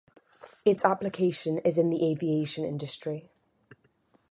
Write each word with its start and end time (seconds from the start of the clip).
Its 0.65 0.83
application 0.83 1.59
is 1.59 1.77
in 1.77 1.91
the 1.91 2.09
aviation 2.11 2.65
industry 2.65 3.29